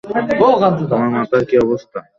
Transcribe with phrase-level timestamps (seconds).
[0.89, 1.99] তোমার মাথার কী অবস্থা?